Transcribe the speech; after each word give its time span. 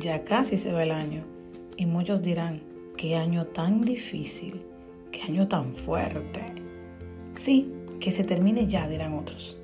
ya 0.00 0.24
casi 0.24 0.56
se 0.56 0.72
va 0.72 0.82
el 0.82 0.90
año 0.90 1.22
y 1.76 1.86
muchos 1.86 2.22
dirán, 2.22 2.60
qué 2.96 3.16
año 3.16 3.44
tan 3.46 3.82
difícil, 3.82 4.62
qué 5.12 5.22
año 5.22 5.48
tan 5.48 5.74
fuerte. 5.74 6.40
Sí, 7.34 7.70
que 8.00 8.10
se 8.10 8.24
termine 8.24 8.66
ya, 8.66 8.88
dirán 8.88 9.14
otros. 9.14 9.58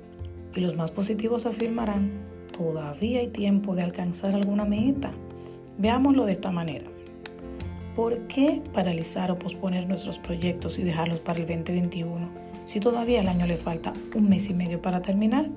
Y 0.55 0.59
los 0.59 0.75
más 0.75 0.91
positivos 0.91 1.47
afirmarán, 1.47 2.11
todavía 2.55 3.21
hay 3.21 3.29
tiempo 3.29 3.75
de 3.75 3.81
alcanzar 3.81 4.35
alguna 4.35 4.65
meta. 4.65 5.11
Veámoslo 5.79 6.25
de 6.25 6.33
esta 6.33 6.51
manera. 6.51 6.85
¿Por 7.95 8.27
qué 8.27 8.61
paralizar 8.71 9.31
o 9.31 9.39
posponer 9.39 9.87
nuestros 9.87 10.19
proyectos 10.19 10.77
y 10.77 10.83
dejarlos 10.83 11.19
para 11.19 11.39
el 11.39 11.47
2021 11.47 12.29
si 12.67 12.79
todavía 12.79 13.21
el 13.21 13.27
año 13.27 13.47
le 13.47 13.57
falta 13.57 13.93
un 14.15 14.29
mes 14.29 14.49
y 14.49 14.53
medio 14.53 14.79
para 14.79 15.01
terminar? 15.01 15.47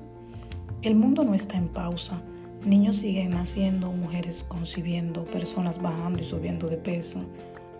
El 0.81 0.95
mundo 0.95 1.23
no 1.23 1.35
está 1.35 1.57
en 1.57 1.67
pausa. 1.67 2.21
Niños 2.67 2.97
siguen 2.97 3.29
naciendo, 3.29 3.93
mujeres 3.93 4.45
concibiendo, 4.45 5.23
personas 5.23 5.81
bajando 5.81 6.21
y 6.21 6.25
subiendo 6.25 6.67
de 6.67 6.75
peso, 6.75 7.21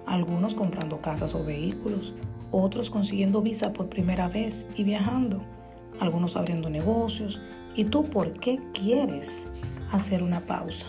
algunos 0.05 0.55
comprando 0.55 1.02
casas 1.02 1.36
o 1.36 1.44
vehículos, 1.44 2.13
otros 2.52 2.90
consiguiendo 2.90 3.41
visa 3.41 3.73
por 3.73 3.90
primera 3.90 4.30
vez 4.30 4.66
y 4.77 4.86
viajando, 4.86 5.41
algunos 6.00 6.38
abriendo 6.38 6.70
negocios. 6.70 7.41
¿Y 7.76 7.84
tú 7.84 8.05
por 8.05 8.40
qué 8.40 8.62
quieres 8.73 9.46
hacer 9.91 10.23
una 10.23 10.46
pausa? 10.46 10.86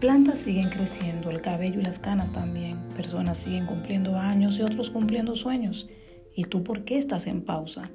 Plantas 0.00 0.40
siguen 0.40 0.68
creciendo, 0.68 1.30
el 1.30 1.40
cabello 1.40 1.80
y 1.80 1.84
las 1.84 1.98
canas 1.98 2.30
también. 2.30 2.76
Personas 2.94 3.38
siguen 3.38 3.64
cumpliendo 3.64 4.18
años 4.18 4.58
y 4.58 4.62
otros 4.62 4.90
cumpliendo 4.90 5.34
sueños. 5.34 5.88
¿Y 6.36 6.44
tú 6.44 6.62
por 6.62 6.84
qué 6.84 6.98
estás 6.98 7.26
en 7.26 7.40
pausa? 7.40 7.90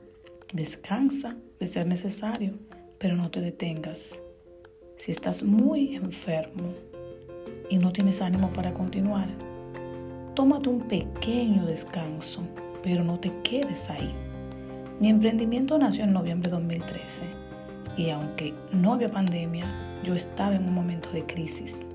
Descansa 0.54 1.36
de 1.60 1.68
ser 1.68 1.86
necesario, 1.86 2.54
pero 2.98 3.16
no 3.16 3.32
te 3.32 3.42
detengas. 3.42 4.20
Si 4.98 5.12
estás 5.12 5.44
muy 5.44 5.96
enfermo 5.96 6.74
y 7.70 7.78
no 7.78 7.92
tienes 7.92 8.22
ánimo 8.22 8.52
para 8.54 8.74
continuar, 8.74 9.28
tómate 10.34 10.70
un 10.70 10.82
pequeño 10.82 11.66
descanso, 11.66 12.42
pero 12.84 13.04
no 13.04 13.20
te 13.20 13.32
quedes 13.44 13.90
ahí. 13.90 14.14
Mi 15.00 15.10
emprendimiento 15.10 15.78
nació 15.78 16.06
en 16.06 16.14
noviembre 16.14 16.50
de 16.50 16.56
2013 16.56 17.24
y 17.98 18.10
aunque 18.10 18.54
no 18.72 18.94
había 18.94 19.10
pandemia, 19.10 19.66
yo 20.04 20.16
estaba 20.16 20.56
en 20.56 20.68
un 20.68 20.74
momento 20.74 21.10
de 21.12 21.26
crisis 21.26 21.86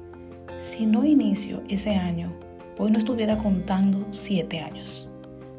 si 0.60 0.86
no 0.86 1.04
inicio 1.04 1.62
ese 1.68 1.94
año, 1.96 2.32
hoy 2.78 2.90
no 2.90 2.98
estuviera 2.98 3.36
contando 3.36 4.06
siete 4.12 4.60
años, 4.60 5.08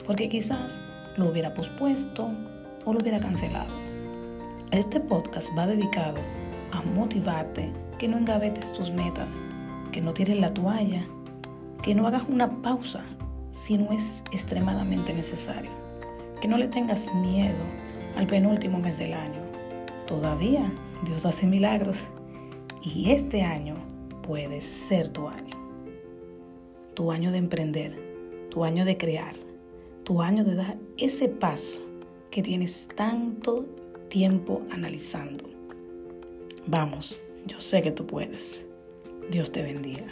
porque 0.05 0.29
quizás 0.29 0.79
lo 1.17 1.29
hubiera 1.29 1.53
pospuesto 1.53 2.29
o 2.85 2.93
lo 2.93 2.99
hubiera 2.99 3.19
cancelado. 3.19 3.90
Este 4.71 5.01
podcast 5.01 5.49
va 5.57 5.67
dedicado 5.67 6.21
a 6.71 6.81
motivarte 6.81 7.69
que 7.99 8.07
no 8.07 8.17
engavetes 8.17 8.71
tus 8.71 8.89
metas, 8.89 9.33
que 9.91 9.99
no 9.99 10.13
tires 10.13 10.39
la 10.39 10.53
toalla, 10.53 11.05
que 11.83 11.93
no 11.93 12.07
hagas 12.07 12.23
una 12.29 12.61
pausa 12.61 13.03
si 13.51 13.77
no 13.77 13.91
es 13.91 14.23
extremadamente 14.31 15.13
necesario, 15.13 15.69
que 16.39 16.47
no 16.47 16.57
le 16.57 16.69
tengas 16.69 17.13
miedo 17.15 17.59
al 18.15 18.27
penúltimo 18.27 18.79
mes 18.79 18.97
del 18.97 19.13
año. 19.13 19.41
Todavía 20.07 20.71
Dios 21.03 21.25
hace 21.25 21.45
milagros 21.45 22.07
y 22.81 23.11
este 23.11 23.41
año 23.41 23.75
puede 24.25 24.61
ser 24.61 25.09
tu 25.09 25.27
año. 25.27 25.57
Tu 26.93 27.11
año 27.11 27.33
de 27.33 27.39
emprender, 27.39 28.47
tu 28.49 28.63
año 28.63 28.85
de 28.85 28.95
crear, 28.95 29.35
tu 30.05 30.21
año 30.21 30.45
de 30.45 30.55
dar 30.55 30.77
ese 30.97 31.27
paso 31.27 31.81
que 32.29 32.41
tienes 32.41 32.87
tanto 32.95 33.65
tiempo 34.11 34.61
analizando. 34.69 35.45
Vamos, 36.67 37.23
yo 37.47 37.61
sé 37.61 37.81
que 37.81 37.91
tú 37.91 38.05
puedes. 38.05 38.63
Dios 39.31 39.53
te 39.53 39.63
bendiga. 39.63 40.05